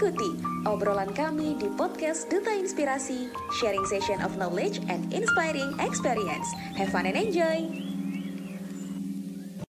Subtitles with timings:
[0.00, 0.32] Ikuti
[0.64, 3.28] obrolan kami di podcast Duta Inspirasi,
[3.60, 6.48] sharing session of knowledge and inspiring experience.
[6.72, 7.68] Have fun and enjoy!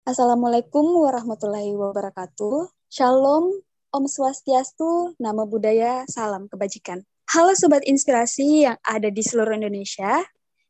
[0.07, 2.71] Assalamualaikum warahmatullahi wabarakatuh.
[2.87, 3.59] Shalom,
[3.91, 7.03] Om Swastiastu, Nama Budaya, Salam Kebajikan.
[7.35, 10.23] Halo Sobat Inspirasi yang ada di seluruh Indonesia.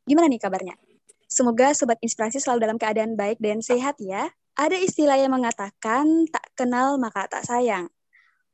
[0.08, 0.80] Gimana nih kabarnya?
[1.28, 4.32] Semoga Sobat Inspirasi selalu dalam keadaan baik dan sehat ya.
[4.56, 7.92] Ada istilah yang mengatakan tak kenal maka tak sayang.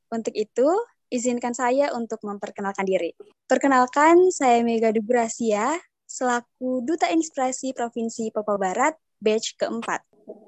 [0.07, 0.66] Untuk itu,
[1.10, 3.14] izinkan saya untuk memperkenalkan diri.
[3.47, 10.02] Perkenalkan, saya Mega Dugrasia, selaku Duta Inspirasi Provinsi Papua Barat, batch keempat.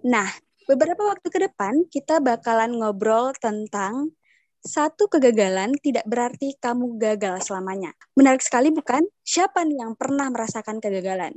[0.06, 0.28] Nah,
[0.66, 4.14] beberapa waktu ke depan kita bakalan ngobrol tentang
[4.58, 7.94] satu kegagalan tidak berarti kamu gagal selamanya.
[8.18, 9.06] Menarik sekali bukan?
[9.22, 11.32] Siapa nih yang pernah merasakan kegagalan?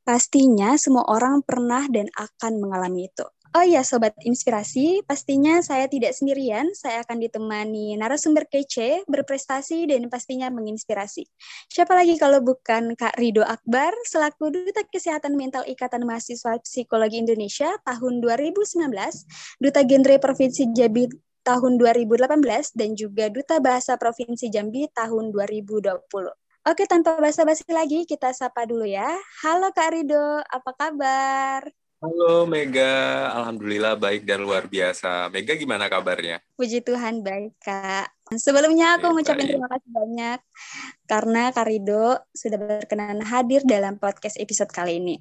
[0.00, 3.26] Pastinya semua orang pernah dan akan mengalami itu.
[3.50, 10.06] Oh iya Sobat Inspirasi, pastinya saya tidak sendirian, saya akan ditemani narasumber kece, berprestasi, dan
[10.06, 11.26] pastinya menginspirasi.
[11.66, 17.74] Siapa lagi kalau bukan Kak Rido Akbar, selaku Duta Kesehatan Mental Ikatan Mahasiswa Psikologi Indonesia
[17.82, 18.86] tahun 2019,
[19.58, 21.10] Duta Genre Provinsi Jambi
[21.42, 25.90] tahun 2018, dan juga Duta Bahasa Provinsi Jambi tahun 2020.
[26.70, 29.18] Oke, tanpa basa-basi lagi, kita sapa dulu ya.
[29.42, 31.66] Halo Kak Rido, apa kabar?
[31.98, 35.34] Halo Mega, Alhamdulillah baik dan luar biasa.
[35.34, 36.38] Mega gimana kabarnya?
[36.54, 38.14] Puji Tuhan baik Kak.
[38.38, 40.38] Sebelumnya aku mengucapkan terima kasih banyak
[41.10, 45.18] karena Karido sudah berkenan hadir dalam podcast episode kali ini.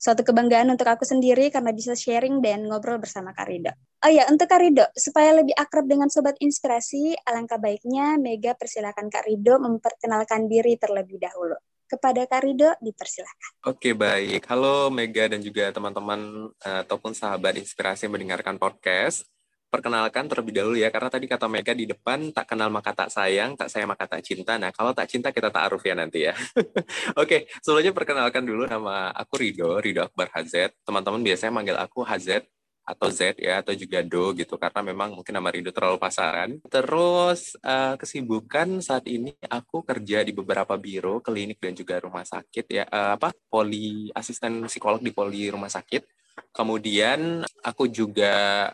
[0.00, 3.76] Suatu kebanggaan untuk aku sendiri karena bisa sharing dan ngobrol bersama Karido.
[4.00, 9.28] Oh ya, untuk Karido, supaya lebih akrab dengan Sobat Inspirasi, alangkah baiknya Mega persilakan Kak
[9.28, 11.52] Rido memperkenalkan diri terlebih dahulu
[11.84, 13.60] kepada Karido dipersilahkan.
[13.68, 19.28] Oke baik, halo Mega dan juga teman-teman uh, ataupun sahabat inspirasi yang mendengarkan podcast.
[19.70, 23.54] Perkenalkan terlebih dahulu ya, karena tadi kata Mega di depan tak kenal maka tak sayang,
[23.54, 24.58] tak sayang maka tak cinta.
[24.58, 26.34] Nah kalau tak cinta kita tak aruf ya nanti ya.
[27.22, 30.74] Oke, sebelumnya perkenalkan dulu nama aku Rido, Rido Akbar Hazet.
[30.82, 32.50] Teman-teman biasanya manggil aku Hazet
[32.90, 36.58] atau Z ya atau juga Do gitu karena memang mungkin nama Rido terlalu pasaran.
[36.66, 42.66] Terus uh, kesibukan saat ini aku kerja di beberapa biro, klinik dan juga rumah sakit
[42.66, 46.02] ya uh, apa poli asisten psikolog di poli rumah sakit.
[46.50, 48.66] Kemudian aku juga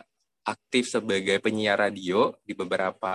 [0.47, 3.15] aktif sebagai penyiar radio di beberapa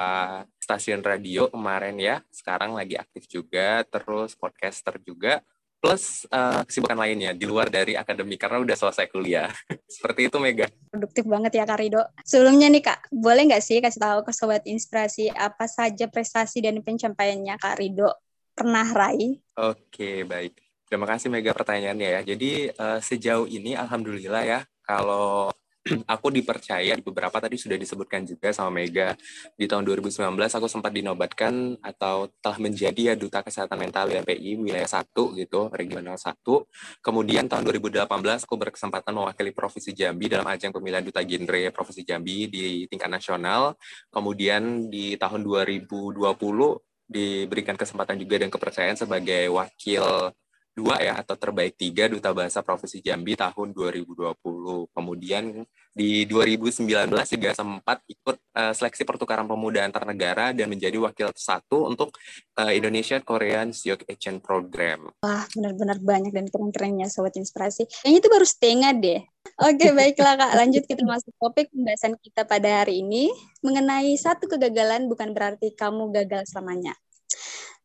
[0.60, 2.20] stasiun radio kemarin ya.
[2.28, 5.40] Sekarang lagi aktif juga, terus podcaster juga
[5.82, 9.50] plus uh, kesibukan lainnya di luar dari akademik karena udah selesai kuliah.
[9.98, 10.70] Seperti itu Mega.
[10.94, 12.06] Produktif banget ya Kak Rido.
[12.22, 16.78] Sebelumnya nih Kak, boleh nggak sih kasih tahu ke Sobat Inspirasi apa saja prestasi dan
[16.86, 18.14] pencapaiannya Kak Rido
[18.54, 19.42] pernah raih?
[19.58, 20.54] Oke, baik.
[20.86, 22.22] Terima kasih Mega pertanyaannya ya.
[22.22, 25.50] Jadi uh, sejauh ini Alhamdulillah ya, kalau
[26.14, 29.18] aku dipercaya di beberapa tadi sudah disebutkan juga sama Mega.
[29.58, 34.86] Di tahun 2019 aku sempat dinobatkan atau telah menjadi ya duta kesehatan mental YPI wilayah
[34.86, 36.70] satu gitu regional satu.
[37.02, 38.06] Kemudian tahun 2018
[38.46, 43.74] aku berkesempatan mewakili provinsi Jambi dalam ajang pemilihan duta genre provinsi Jambi di tingkat nasional.
[44.14, 46.22] Kemudian di tahun 2020
[47.12, 50.32] diberikan kesempatan juga dan kepercayaan sebagai wakil
[50.72, 54.40] dua ya atau terbaik tiga duta bahasa provinsi Jambi tahun 2020.
[54.96, 61.36] Kemudian di 2019 juga sempat ikut uh, seleksi pertukaran pemuda antar negara dan menjadi wakil
[61.36, 62.16] satu untuk
[62.56, 65.12] uh, Indonesia Korean Youth Exchange Program.
[65.20, 68.08] Wah, benar-benar banyak dan keren-kerennya Sobat Inspirasi.
[68.08, 69.22] Yang itu baru setengah deh.
[69.60, 70.52] Oke, baiklah Kak.
[70.56, 73.28] Lanjut kita masuk topik pembahasan kita pada hari ini
[73.60, 76.96] mengenai satu kegagalan bukan berarti kamu gagal selamanya.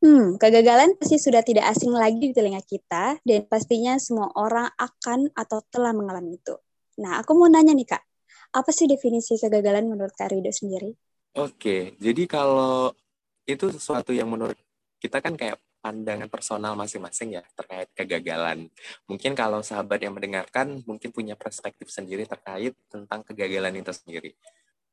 [0.07, 5.35] Hmm, kegagalan pasti sudah tidak asing lagi di telinga kita dan pastinya semua orang akan
[5.35, 6.55] atau telah mengalami itu.
[7.03, 8.03] Nah, aku mau nanya nih Kak,
[8.55, 10.95] apa sih definisi kegagalan menurut Kak Rido sendiri?
[11.35, 12.95] Oke, jadi kalau
[13.51, 14.55] itu sesuatu yang menurut
[15.03, 18.71] kita kan kayak pandangan personal masing-masing ya terkait kegagalan.
[19.11, 24.39] Mungkin kalau sahabat yang mendengarkan mungkin punya perspektif sendiri terkait tentang kegagalan itu sendiri.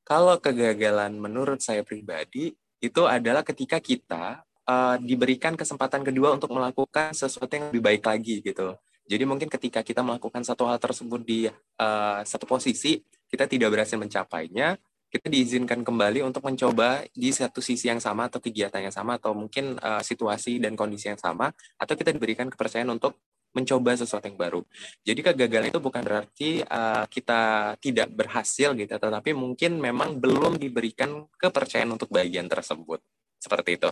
[0.02, 2.50] Kalau kegagalan menurut saya pribadi
[2.82, 8.40] itu adalah ketika kita uh, diberikan kesempatan kedua untuk melakukan sesuatu yang lebih baik lagi
[8.44, 8.76] gitu.
[9.04, 14.00] Jadi mungkin ketika kita melakukan satu hal tersebut di uh, satu posisi, kita tidak berhasil
[14.00, 14.80] mencapainya,
[15.12, 19.36] kita diizinkan kembali untuk mencoba di satu sisi yang sama atau kegiatan yang sama atau
[19.36, 23.20] mungkin uh, situasi dan kondisi yang sama, atau kita diberikan kepercayaan untuk
[23.54, 24.62] mencoba sesuatu yang baru.
[25.06, 31.30] Jadi kegagalan itu bukan berarti uh, kita tidak berhasil gitu, tetapi mungkin memang belum diberikan
[31.38, 33.04] kepercayaan untuk bagian tersebut.
[33.38, 33.92] Seperti itu.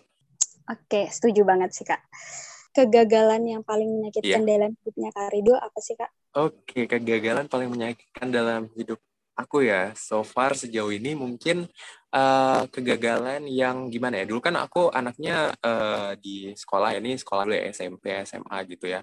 [0.69, 2.01] Oke, setuju banget sih Kak.
[2.71, 4.49] Kegagalan yang paling menyakitkan yeah.
[4.55, 6.11] dalam hidupnya Kak Rido apa sih Kak?
[6.37, 9.01] Oke, kegagalan paling menyakitkan dalam hidup
[9.41, 11.63] Aku ya, so far sejauh ini mungkin
[12.13, 14.25] uh, kegagalan yang gimana ya?
[14.27, 19.01] Dulu kan aku anaknya uh, di sekolah ini sekolah dulu ya, SMP, SMA gitu ya.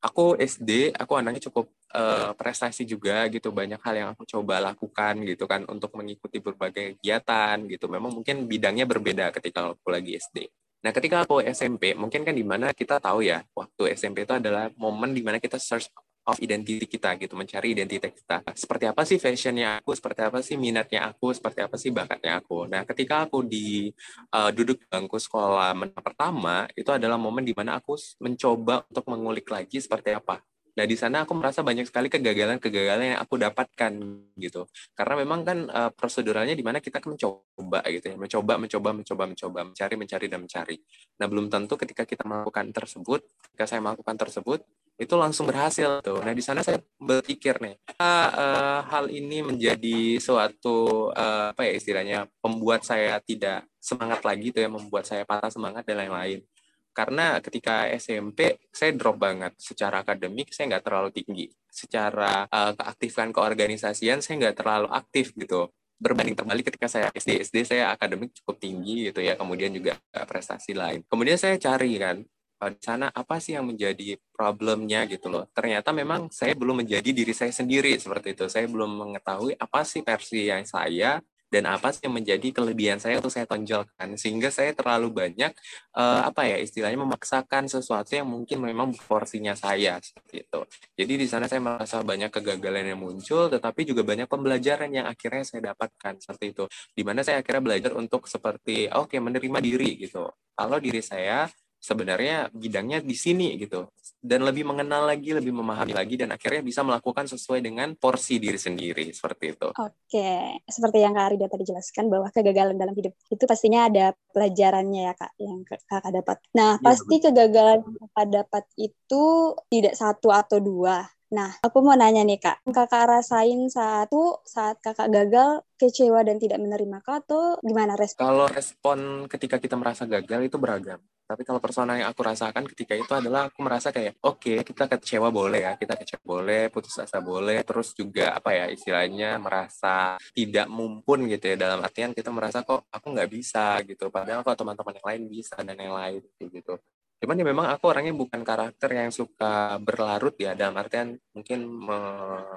[0.00, 5.20] Aku SD, aku anaknya cukup uh, prestasi juga gitu, banyak hal yang aku coba lakukan
[5.28, 7.84] gitu kan untuk mengikuti berbagai kegiatan gitu.
[7.86, 10.48] Memang mungkin bidangnya berbeda ketika aku lagi SD.
[10.80, 14.72] Nah, ketika aku SMP, mungkin kan di mana kita tahu ya, waktu SMP itu adalah
[14.80, 15.92] momen di mana kita search
[16.24, 18.40] of identity kita gitu, mencari identitas kita.
[18.56, 22.64] Seperti apa sih fashionnya aku, seperti apa sih minatnya aku, seperti apa sih bakatnya aku.
[22.64, 23.92] Nah, ketika aku di
[24.32, 29.80] uh, duduk bangku sekolah pertama, itu adalah momen di mana aku mencoba untuk mengulik lagi
[29.80, 30.40] seperti apa
[30.76, 33.92] Nah, di sana aku merasa banyak sekali kegagalan-kegagalan yang aku dapatkan
[34.38, 34.66] gitu.
[34.94, 39.24] Karena memang kan uh, proseduralnya di mana kita kan mencoba gitu ya, mencoba, mencoba, mencoba,
[39.26, 40.76] mencoba, mencari, mencari dan mencari.
[41.18, 43.20] Nah, belum tentu ketika kita melakukan tersebut,
[43.50, 44.60] ketika saya melakukan tersebut,
[45.00, 46.20] itu langsung berhasil tuh.
[46.20, 51.72] Nah, di sana saya berpikir nih, uh, uh, hal ini menjadi suatu uh, apa ya
[51.72, 56.44] istilahnya membuat saya tidak semangat lagi tuh ya, membuat saya patah semangat dan lain-lain
[56.90, 59.54] karena ketika SMP saya drop banget.
[59.56, 61.46] Secara akademik saya nggak terlalu tinggi.
[61.70, 65.70] Secara uh, keaktifan keorganisasian saya nggak terlalu aktif gitu.
[66.00, 69.38] Berbanding terbalik ketika saya SD SD saya akademik cukup tinggi gitu ya.
[69.38, 69.96] Kemudian juga
[70.26, 71.06] prestasi lain.
[71.06, 72.16] Kemudian saya cari kan
[72.60, 75.06] uh, di sana apa sih yang menjadi problemnya?
[75.06, 75.46] gitu loh.
[75.54, 78.50] Ternyata memang saya belum menjadi diri saya sendiri seperti itu.
[78.50, 83.18] Saya belum mengetahui apa sih versi yang saya dan apa sih yang menjadi kelebihan saya
[83.18, 85.50] untuk saya tonjolkan sehingga saya terlalu banyak
[85.98, 89.98] uh, apa ya istilahnya memaksakan sesuatu yang mungkin memang porsinya saya
[90.30, 90.60] itu.
[90.94, 95.42] Jadi di sana saya merasa banyak kegagalan yang muncul tetapi juga banyak pembelajaran yang akhirnya
[95.42, 96.64] saya dapatkan seperti itu.
[96.94, 100.30] Di mana saya akhirnya belajar untuk seperti oke okay, menerima diri gitu.
[100.54, 101.50] Kalau diri saya
[101.80, 103.88] sebenarnya bidangnya di sini gitu
[104.20, 108.60] dan lebih mengenal lagi lebih memahami lagi dan akhirnya bisa melakukan sesuai dengan porsi diri
[108.60, 109.68] sendiri seperti itu.
[109.72, 115.00] Oke, seperti yang Kak Rida tadi jelaskan bahwa kegagalan dalam hidup itu pastinya ada pelajarannya
[115.08, 116.36] ya Kak yang Kakak dapat.
[116.52, 117.32] Nah, ya, pasti betul.
[117.32, 119.24] kegagalan yang Kakak dapat itu
[119.72, 121.08] tidak satu atau dua.
[121.30, 126.58] Nah, aku mau nanya nih kak, kakak rasain satu saat kakak gagal, kecewa dan tidak
[126.58, 128.18] menerima kak atau gimana respon?
[128.18, 128.98] Kalau respon
[129.30, 130.98] ketika kita merasa gagal itu beragam.
[131.30, 134.90] Tapi kalau personal yang aku rasakan ketika itu adalah aku merasa kayak, oke okay, kita
[134.90, 140.18] kecewa boleh ya, kita kecewa boleh, putus asa boleh, terus juga apa ya istilahnya merasa
[140.34, 144.58] tidak mumpun gitu ya dalam artian kita merasa kok aku nggak bisa gitu, padahal kok
[144.58, 146.74] teman-teman yang lain bisa dan yang lain gitu.
[147.20, 151.68] Cuman ya memang aku orangnya bukan karakter yang suka berlarut ya, dalam artian mungkin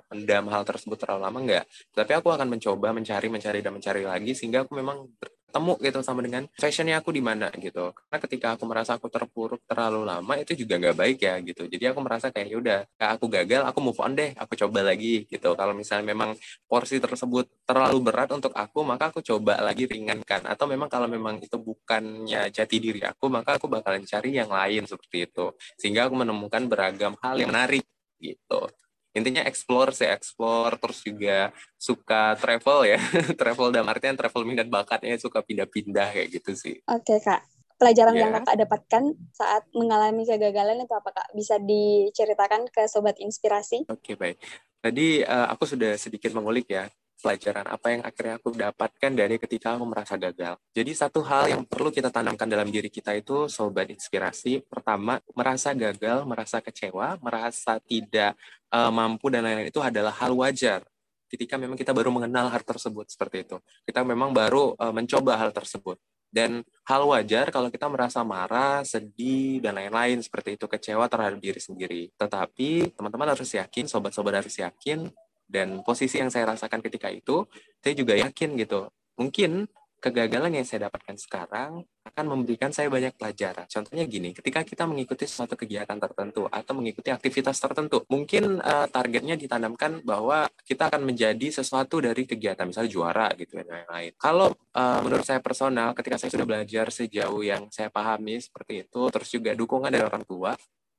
[0.08, 1.66] mendam hal tersebut terlalu lama enggak.
[1.92, 5.04] Tapi aku akan mencoba mencari, mencari, dan mencari lagi sehingga aku memang
[5.54, 7.94] ketemu gitu sama dengan fashionnya aku di mana gitu.
[7.94, 11.70] Karena ketika aku merasa aku terpuruk terlalu lama itu juga nggak baik ya gitu.
[11.70, 15.54] Jadi aku merasa kayak yaudah aku gagal aku move on deh aku coba lagi gitu.
[15.54, 16.34] Kalau misalnya memang
[16.66, 20.50] porsi tersebut terlalu berat untuk aku maka aku coba lagi ringankan.
[20.50, 24.90] Atau memang kalau memang itu bukannya jati diri aku maka aku bakalan cari yang lain
[24.90, 25.54] seperti itu.
[25.78, 27.86] Sehingga aku menemukan beragam hal yang menarik
[28.18, 28.74] gitu
[29.14, 33.00] intinya explore sih explore terus juga suka travel ya.
[33.40, 36.76] Travel dalam artian travel minat bakatnya suka pindah-pindah kayak gitu sih.
[36.90, 37.42] Oke okay, kak.
[37.78, 38.22] Pelajaran yeah.
[38.26, 41.28] yang kakak dapatkan saat mengalami kegagalan itu apa kak?
[41.38, 43.86] Bisa diceritakan ke sobat inspirasi?
[43.88, 44.38] Oke okay, baik.
[44.84, 46.90] Tadi uh, aku sudah sedikit mengulik ya
[47.24, 50.60] pelajaran apa yang akhirnya aku dapatkan dari ketika aku merasa gagal.
[50.76, 54.60] Jadi satu hal yang perlu kita tanamkan dalam diri kita itu sobat inspirasi.
[54.68, 58.36] Pertama, merasa gagal, merasa kecewa, merasa tidak
[58.76, 60.84] uh, mampu dan lain-lain itu adalah hal wajar.
[61.32, 63.58] Ketika memang kita baru mengenal hal tersebut seperti itu.
[63.88, 65.96] Kita memang baru uh, mencoba hal tersebut.
[66.34, 71.62] Dan hal wajar kalau kita merasa marah, sedih, dan lain-lain seperti itu, kecewa terhadap diri
[71.62, 72.02] sendiri.
[72.18, 75.14] Tetapi teman-teman harus yakin, sobat-sobat harus yakin
[75.48, 77.48] dan posisi yang saya rasakan ketika itu
[77.80, 79.70] saya juga yakin gitu mungkin
[80.04, 83.64] kegagalan yang saya dapatkan sekarang akan memberikan saya banyak pelajaran.
[83.72, 89.40] Contohnya gini, ketika kita mengikuti suatu kegiatan tertentu atau mengikuti aktivitas tertentu, mungkin uh, targetnya
[89.40, 94.12] ditanamkan bahwa kita akan menjadi sesuatu dari kegiatan, misalnya juara gitu dan lain-lain.
[94.20, 99.02] Kalau uh, menurut saya personal, ketika saya sudah belajar sejauh yang saya pahami seperti itu,
[99.08, 100.52] terus juga dukungan dari orang tua,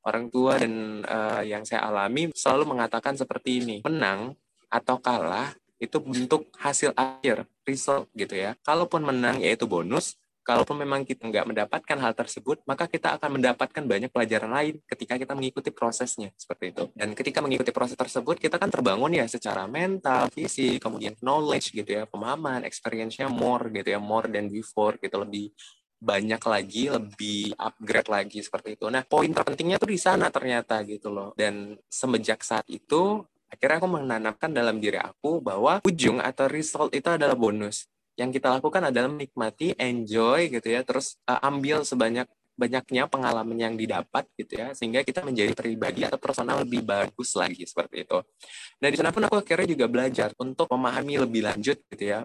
[0.05, 4.37] orang tua dan uh, yang saya alami selalu mengatakan seperti ini, menang
[4.69, 8.57] atau kalah itu bentuk hasil akhir result gitu ya.
[8.65, 13.81] Kalaupun menang yaitu bonus, kalaupun memang kita nggak mendapatkan hal tersebut, maka kita akan mendapatkan
[13.81, 16.85] banyak pelajaran lain ketika kita mengikuti prosesnya seperti itu.
[16.93, 21.89] Dan ketika mengikuti proses tersebut, kita kan terbangun ya secara mental, fisik, kemudian knowledge gitu
[21.89, 25.51] ya, pemahaman, experience-nya more gitu ya, more than before gitu lebih
[26.05, 28.93] banyak lagi, lebih upgrade lagi seperti itu.
[28.93, 31.33] Nah, poin terpentingnya tuh di sana ternyata gitu loh.
[31.33, 37.07] Dan semenjak saat itu akhirnya aku menanamkan dalam diri aku bahwa ujung atau result itu
[37.07, 43.11] adalah bonus yang kita lakukan adalah menikmati, enjoy gitu ya, terus uh, ambil sebanyak banyaknya
[43.11, 48.07] pengalaman yang didapat gitu ya sehingga kita menjadi pribadi atau personal lebih bagus lagi seperti
[48.07, 48.19] itu.
[48.79, 52.23] Nah di sana pun aku akhirnya juga belajar untuk memahami lebih lanjut gitu ya.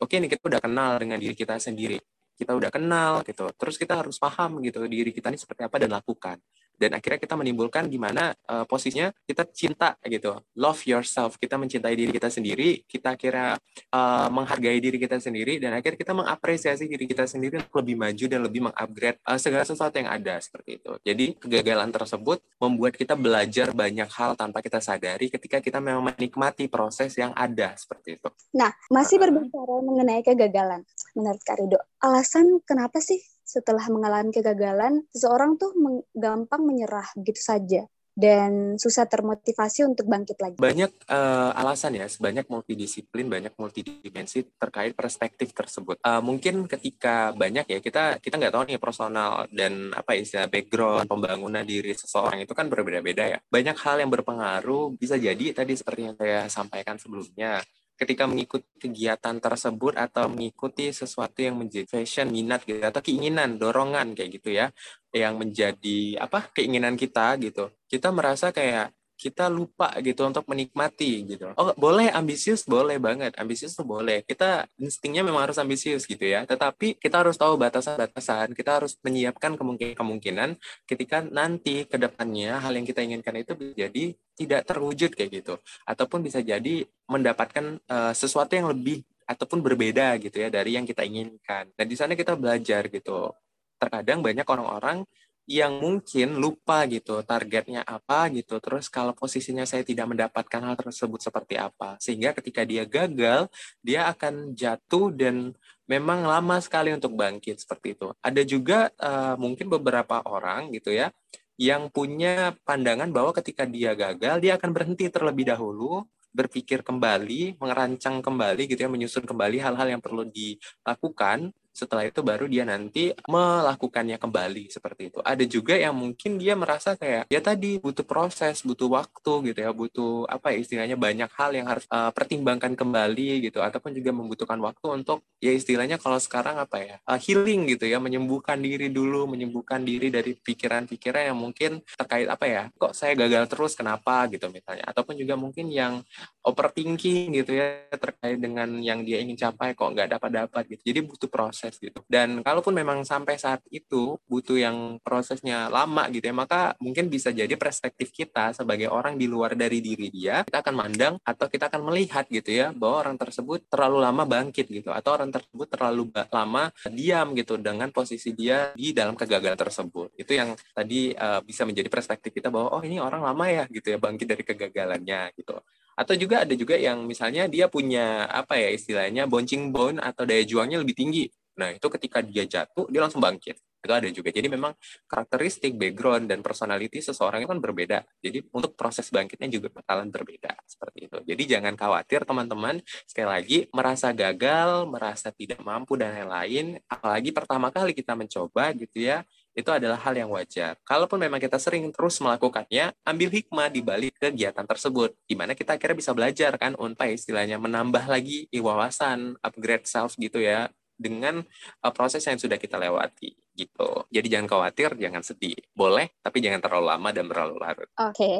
[0.00, 2.00] Oke nih kita udah kenal dengan diri kita sendiri,
[2.36, 5.90] kita udah kenal gitu, terus kita harus paham gitu diri kita ini seperti apa dan
[5.96, 6.36] lakukan
[6.76, 10.36] dan akhirnya kita menimbulkan gimana uh, posisinya kita cinta gitu.
[10.56, 11.40] Love yourself.
[11.40, 12.84] Kita mencintai diri kita sendiri.
[12.84, 13.56] Kita kira
[13.92, 15.56] uh, menghargai diri kita sendiri.
[15.56, 19.64] Dan akhirnya kita mengapresiasi diri kita sendiri untuk lebih maju dan lebih mengupgrade uh, segala
[19.64, 20.92] sesuatu yang ada seperti itu.
[21.00, 26.68] Jadi kegagalan tersebut membuat kita belajar banyak hal tanpa kita sadari ketika kita memang menikmati
[26.68, 28.28] proses yang ada seperti itu.
[28.52, 30.84] Nah masih berbicara mengenai kegagalan
[31.16, 35.70] menurut Karido alasan kenapa sih setelah mengalami kegagalan, seseorang tuh
[36.12, 37.86] gampang menyerah begitu saja
[38.16, 40.56] dan susah termotivasi untuk bangkit lagi.
[40.56, 46.00] Banyak uh, alasan ya, sebanyak multidisiplin, banyak multidimensi terkait perspektif tersebut.
[46.00, 51.04] Uh, mungkin ketika banyak ya kita kita nggak tahu nih personal dan apa istilah background
[51.04, 53.38] pembangunan diri seseorang itu kan berbeda-beda ya.
[53.52, 57.60] Banyak hal yang berpengaruh bisa jadi tadi seperti yang saya sampaikan sebelumnya
[57.96, 64.12] ketika mengikuti kegiatan tersebut atau mengikuti sesuatu yang menjadi fashion minat gitu atau keinginan dorongan
[64.12, 64.68] kayak gitu ya
[65.16, 67.72] yang menjadi apa keinginan kita gitu.
[67.88, 71.48] Kita merasa kayak kita lupa gitu untuk menikmati gitu.
[71.56, 74.20] Oh boleh ambisius boleh banget ambisius tuh boleh.
[74.22, 76.44] Kita instingnya memang harus ambisius gitu ya.
[76.44, 78.52] Tetapi kita harus tahu batasan-batasan.
[78.52, 84.04] Kita harus menyiapkan kemungkinan-kemungkinan ketika nanti ke depannya hal yang kita inginkan itu jadi
[84.36, 85.54] tidak terwujud kayak gitu.
[85.88, 91.02] Ataupun bisa jadi mendapatkan uh, sesuatu yang lebih ataupun berbeda gitu ya dari yang kita
[91.02, 91.72] inginkan.
[91.74, 93.32] Dan di sana kita belajar gitu.
[93.76, 95.04] Terkadang banyak orang-orang
[95.46, 98.58] yang mungkin lupa gitu targetnya apa gitu.
[98.58, 101.94] Terus kalau posisinya saya tidak mendapatkan hal tersebut seperti apa.
[102.02, 103.46] Sehingga ketika dia gagal
[103.78, 105.54] dia akan jatuh dan
[105.86, 108.10] memang lama sekali untuk bangkit seperti itu.
[108.18, 111.14] Ada juga uh, mungkin beberapa orang gitu ya
[111.56, 116.04] yang punya pandangan bahwa ketika dia gagal dia akan berhenti terlebih dahulu
[116.36, 122.48] berpikir kembali, merancang kembali gitu ya, menyusun kembali hal-hal yang perlu dilakukan setelah itu baru
[122.48, 125.20] dia nanti melakukannya kembali seperti itu.
[125.20, 129.70] Ada juga yang mungkin dia merasa kayak ya tadi butuh proses, butuh waktu gitu ya,
[129.76, 134.56] butuh apa ya istilahnya banyak hal yang harus uh, pertimbangkan kembali gitu ataupun juga membutuhkan
[134.64, 139.28] waktu untuk ya istilahnya kalau sekarang apa ya uh, healing gitu ya, menyembuhkan diri dulu,
[139.28, 144.48] menyembuhkan diri dari pikiran-pikiran yang mungkin terkait apa ya, kok saya gagal terus kenapa gitu
[144.48, 146.00] misalnya ataupun juga mungkin yang
[146.46, 150.94] overthinking gitu ya terkait dengan yang dia ingin capai kok nggak dapat dapat gitu.
[150.94, 152.04] Jadi butuh proses proses gitu.
[152.04, 157.32] Dan kalaupun memang sampai saat itu butuh yang prosesnya lama gitu ya, maka mungkin bisa
[157.32, 161.72] jadi perspektif kita sebagai orang di luar dari diri dia, kita akan mandang atau kita
[161.72, 166.12] akan melihat gitu ya, bahwa orang tersebut terlalu lama bangkit gitu, atau orang tersebut terlalu
[166.28, 170.12] lama diam gitu dengan posisi dia di dalam kegagalan tersebut.
[170.20, 173.96] Itu yang tadi uh, bisa menjadi perspektif kita bahwa oh ini orang lama ya gitu
[173.96, 175.56] ya bangkit dari kegagalannya gitu
[175.96, 180.44] atau juga ada juga yang misalnya dia punya apa ya istilahnya bouncing bone atau daya
[180.44, 181.26] juangnya lebih tinggi
[181.56, 183.56] Nah, itu ketika dia jatuh, dia langsung bangkit.
[183.80, 184.28] Itu ada juga.
[184.28, 184.76] Jadi memang
[185.08, 187.98] karakteristik, background, dan personality seseorang itu kan berbeda.
[188.20, 190.52] Jadi untuk proses bangkitnya juga bakalan berbeda.
[190.68, 191.18] Seperti itu.
[191.24, 192.84] Jadi jangan khawatir teman-teman.
[193.08, 196.76] Sekali lagi, merasa gagal, merasa tidak mampu, dan lain-lain.
[196.92, 199.24] Apalagi pertama kali kita mencoba gitu ya,
[199.56, 200.76] itu adalah hal yang wajar.
[200.84, 205.80] Kalaupun memang kita sering terus melakukannya, ambil hikmah di balik kegiatan tersebut, di mana kita
[205.80, 211.40] akhirnya bisa belajar kan, untuk istilahnya menambah lagi wawasan, upgrade self gitu ya, dengan
[211.80, 214.04] uh, proses yang sudah kita lewati gitu.
[214.12, 215.56] Jadi jangan khawatir, jangan sedih.
[215.72, 217.88] Boleh, tapi jangan terlalu lama dan terlalu larut.
[217.96, 218.38] Oke, okay.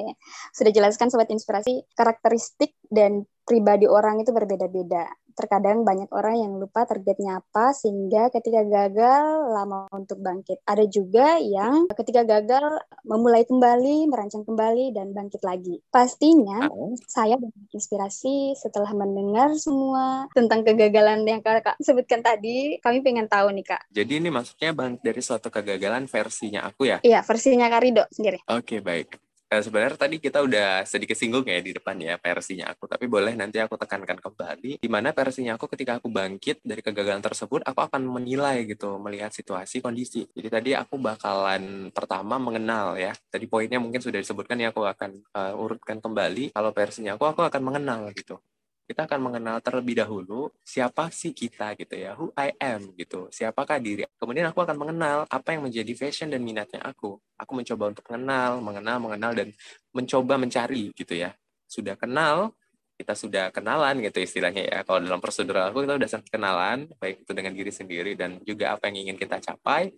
[0.52, 6.88] sudah jelaskan sobat inspirasi karakteristik dan pribadi orang itu berbeda-beda terkadang banyak orang yang lupa
[6.88, 10.64] targetnya apa sehingga ketika gagal lama untuk bangkit.
[10.64, 15.78] Ada juga yang ketika gagal memulai kembali, merancang kembali dan bangkit lagi.
[15.92, 16.96] Pastinya oh.
[17.04, 17.36] saya
[17.70, 22.80] inspirasi setelah mendengar semua tentang kegagalan yang Kakak sebutkan tadi.
[22.80, 23.82] Kami pengen tahu nih Kak.
[23.92, 26.98] Jadi ini maksudnya bang dari suatu kegagalan versinya aku ya?
[27.04, 28.40] Iya, versinya Karido sendiri.
[28.48, 32.72] Oke, okay, baik uh, sebenarnya tadi kita udah sedikit singgung ya di depan ya versinya
[32.72, 36.82] aku, tapi boleh nanti aku tekankan kembali di mana versinya aku ketika aku bangkit dari
[36.82, 40.26] kegagalan tersebut, aku akan menilai gitu, melihat situasi, kondisi.
[40.34, 43.14] Jadi tadi aku bakalan pertama mengenal ya.
[43.30, 46.54] Tadi poinnya mungkin sudah disebutkan ya, aku akan uh, urutkan kembali.
[46.54, 48.38] Kalau versinya aku, aku akan mengenal gitu
[48.86, 53.82] kita akan mengenal terlebih dahulu siapa sih kita gitu ya, who I am gitu, siapakah
[53.82, 54.06] diri.
[54.14, 57.18] Kemudian aku akan mengenal apa yang menjadi fashion dan minatnya aku.
[57.34, 59.48] Aku mencoba untuk mengenal, mengenal, mengenal dan
[59.90, 61.34] mencoba mencari gitu ya.
[61.66, 62.54] sudah kenal
[62.96, 64.78] kita sudah kenalan gitu istilahnya ya.
[64.86, 68.88] Kalau dalam prosedural aku kita sudah kenalan, baik itu dengan diri sendiri dan juga apa
[68.88, 69.92] yang ingin kita capai,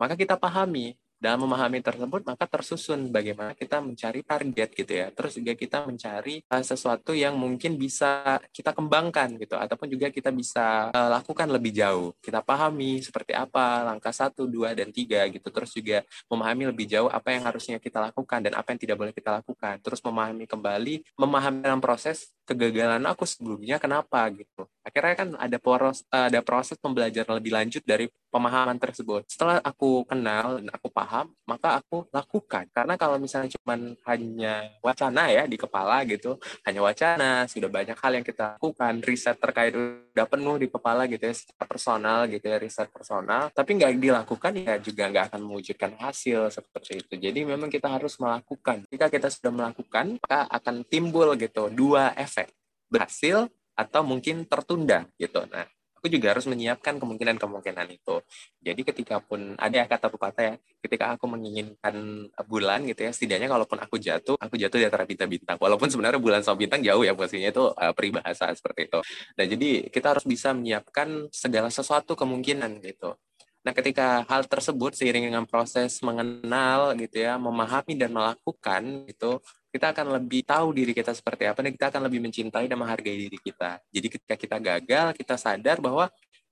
[0.00, 5.12] maka kita pahami dalam memahami tersebut maka tersusun bagaimana kita mencari target gitu ya.
[5.12, 10.32] Terus juga kita mencari uh, sesuatu yang mungkin bisa kita kembangkan gitu ataupun juga kita
[10.32, 12.16] bisa uh, lakukan lebih jauh.
[12.24, 15.52] Kita pahami seperti apa langkah satu dua dan tiga gitu.
[15.52, 15.98] Terus juga
[16.32, 19.76] memahami lebih jauh apa yang harusnya kita lakukan dan apa yang tidak boleh kita lakukan.
[19.84, 24.66] Terus memahami kembali memahami dalam proses kegagalan aku sebelumnya kenapa gitu.
[24.82, 29.26] Akhirnya kan ada poros ada proses pembelajaran lebih lanjut dari pemahaman tersebut.
[29.26, 31.09] Setelah aku kenal dan aku paham,
[31.44, 32.70] maka aku lakukan.
[32.70, 33.74] Karena kalau misalnya cuma
[34.06, 39.36] hanya wacana ya di kepala gitu, hanya wacana, sudah banyak hal yang kita lakukan, riset
[39.42, 43.98] terkait udah penuh di kepala gitu ya, secara personal gitu ya, riset personal, tapi nggak
[43.98, 47.14] dilakukan ya juga nggak akan mewujudkan hasil seperti itu.
[47.18, 48.86] Jadi memang kita harus melakukan.
[48.86, 52.54] Jika kita sudah melakukan, maka akan timbul gitu dua efek,
[52.86, 55.40] berhasil atau mungkin tertunda gitu.
[55.48, 55.64] Nah,
[56.00, 58.24] aku juga harus menyiapkan kemungkinan-kemungkinan itu.
[58.64, 63.76] Jadi ketika pun ada kata pepatah ya, ketika aku menginginkan bulan gitu ya, setidaknya kalaupun
[63.84, 65.60] aku jatuh, aku jatuh di antara bintang-bintang.
[65.60, 68.98] Walaupun sebenarnya bulan sama bintang jauh ya posisinya itu uh, peribahasa seperti itu.
[69.36, 73.12] Nah jadi kita harus bisa menyiapkan segala sesuatu kemungkinan gitu.
[73.60, 79.36] Nah, ketika hal tersebut seiring dengan proses mengenal gitu ya, memahami dan melakukan itu
[79.70, 83.16] kita akan lebih tahu diri kita seperti apa dan kita akan lebih mencintai dan menghargai
[83.26, 83.78] diri kita.
[83.90, 86.10] Jadi ketika kita gagal, kita sadar bahwa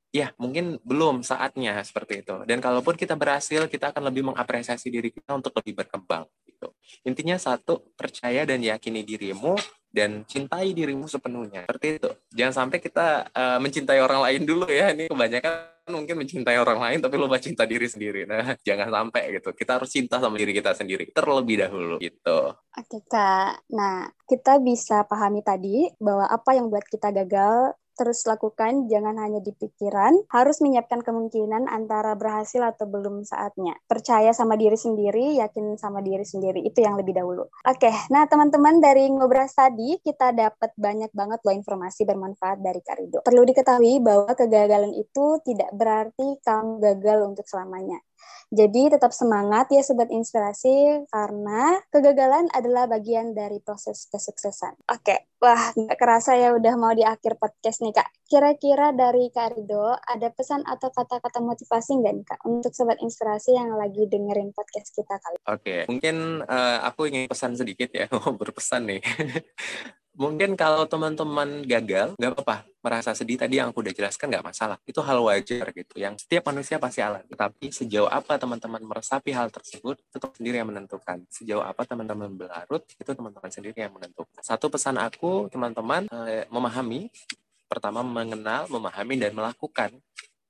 [0.09, 2.35] ya mungkin belum saatnya seperti itu.
[2.49, 6.25] Dan kalaupun kita berhasil, kita akan lebih mengapresiasi diri kita untuk lebih berkembang.
[6.47, 6.69] Gitu.
[7.05, 9.59] Intinya satu, percaya dan yakini dirimu
[9.93, 11.69] dan cintai dirimu sepenuhnya.
[11.69, 12.11] Seperti itu.
[12.33, 14.95] Jangan sampai kita uh, mencintai orang lain dulu ya.
[14.95, 18.29] Ini kebanyakan mungkin mencintai orang lain tapi lupa cinta diri sendiri.
[18.29, 19.51] Nah, jangan sampai gitu.
[19.57, 22.55] Kita harus cinta sama diri kita sendiri terlebih dahulu gitu.
[22.55, 23.67] Oke, Kak.
[23.73, 29.43] Nah, kita bisa pahami tadi bahwa apa yang buat kita gagal terus lakukan, jangan hanya
[29.43, 33.75] di pikiran, harus menyiapkan kemungkinan antara berhasil atau belum saatnya.
[33.91, 37.51] Percaya sama diri sendiri, yakin sama diri sendiri, itu yang lebih dahulu.
[37.67, 43.27] Oke, nah teman-teman dari ngobras tadi, kita dapat banyak banget loh informasi bermanfaat dari Karido.
[43.27, 47.99] Perlu diketahui bahwa kegagalan itu tidak berarti kamu gagal untuk selamanya.
[48.49, 54.89] Jadi tetap semangat ya Sobat Inspirasi karena kegagalan adalah bagian dari proses kesuksesan.
[54.89, 58.09] Oke, wah nggak kerasa ya udah mau di akhir podcast nih Kak.
[58.25, 63.53] Kira-kira dari Kak Rido ada pesan atau kata-kata motivasi nggak nih Kak untuk Sobat Inspirasi
[63.53, 68.09] yang lagi dengerin podcast kita kali Oke, mungkin uh, aku ingin pesan sedikit ya,
[68.41, 69.03] berpesan nih.
[70.19, 72.67] Mungkin kalau teman-teman gagal, nggak apa-apa.
[72.83, 74.77] Merasa sedih tadi yang aku udah jelaskan nggak masalah.
[74.83, 75.95] Itu hal wajar gitu.
[75.95, 77.27] Yang setiap manusia pasti alami.
[77.31, 81.23] Tetapi sejauh apa teman-teman meresapi hal tersebut, itu sendiri yang menentukan.
[81.31, 84.43] Sejauh apa teman-teman berlarut, itu teman-teman sendiri yang menentukan.
[84.43, 87.09] Satu pesan aku, teman-teman, eh, memahami,
[87.71, 89.95] pertama mengenal, memahami, dan melakukan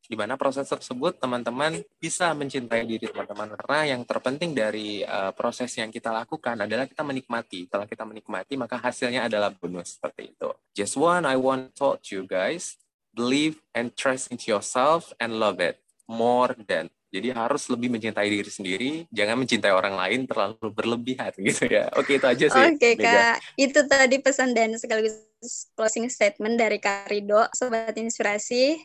[0.08, 3.52] di mana proses tersebut teman-teman bisa mencintai diri teman-teman.
[3.60, 7.68] Karena yang terpenting dari uh, proses yang kita lakukan adalah kita menikmati.
[7.68, 10.00] Setelah kita menikmati maka hasilnya adalah bonus.
[10.00, 10.48] Seperti itu.
[10.72, 12.80] Just one I want to talk to you guys.
[13.12, 16.88] Believe and trust in yourself and love it more than.
[17.08, 21.88] Jadi harus lebih mencintai diri sendiri, jangan mencintai orang lain terlalu berlebihan gitu ya.
[21.96, 22.64] Oke itu aja sih.
[22.68, 25.24] Oke kak, itu tadi pesan dan sekaligus
[25.72, 28.76] closing statement dari Kak Rido, sobat inspirasi.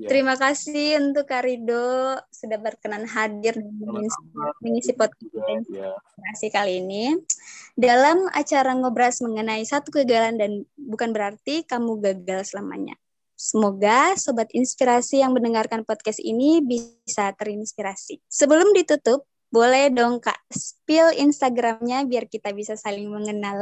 [0.00, 0.08] Ya.
[0.08, 4.08] Terima kasih untuk Kak Rido sudah berkenan hadir dan
[4.64, 6.48] mengisi podcast ya.
[6.48, 7.20] kali ini.
[7.76, 12.96] Dalam acara ngobras mengenai satu kegagalan dan bukan berarti kamu gagal selamanya.
[13.36, 18.24] Semoga sobat inspirasi yang mendengarkan podcast ini bisa terinspirasi.
[18.24, 23.58] Sebelum ditutup, boleh dong Kak spill Instagramnya biar kita bisa saling mengenal.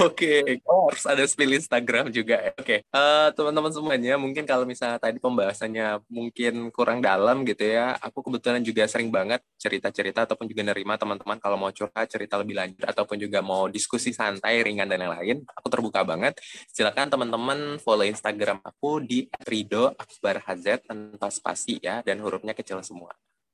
[0.00, 0.64] Oke, okay.
[0.68, 2.52] oh, harus ada spill Instagram juga.
[2.56, 2.78] Oke, okay.
[2.96, 8.24] uh, eh, teman-teman semuanya, mungkin kalau misalnya tadi pembahasannya mungkin kurang dalam gitu ya, aku
[8.24, 12.84] kebetulan juga sering banget cerita-cerita ataupun juga nerima teman-teman kalau mau curhat cerita lebih lanjut
[12.84, 16.40] ataupun juga mau diskusi santai, ringan dan lain-lain, aku terbuka banget.
[16.72, 22.80] Silakan teman-teman follow Instagram aku di Rido Akbar Hazet tanpa spasi ya dan hurufnya kecil
[22.80, 23.12] semua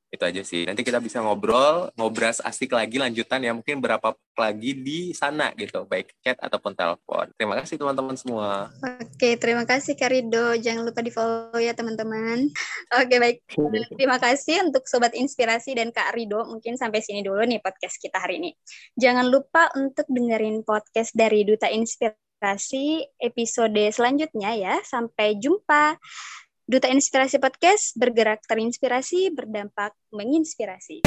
[0.08, 0.64] itu aja sih.
[0.64, 5.84] Nanti kita bisa ngobrol, ngobras asik lagi lanjutan ya mungkin berapa lagi di sana gitu,
[5.84, 7.28] baik chat ataupun telepon.
[7.36, 8.72] Terima kasih teman-teman semua.
[8.80, 10.56] Oke, terima kasih Karido.
[10.56, 12.48] Jangan lupa di follow ya teman-teman.
[12.96, 13.44] Oke, baik.
[14.00, 16.48] Terima kasih untuk Sobat Inspirasi dan Kak Rido.
[16.48, 18.50] Mungkin sampai sini dulu nih podcast kita hari ini.
[18.96, 24.74] Jangan lupa untuk dengerin podcast dari Duta Inspirasi episode selanjutnya ya.
[24.80, 26.00] Sampai jumpa.
[26.68, 31.00] Duta Inspirasi Podcast bergerak terinspirasi, berdampak menginspirasi.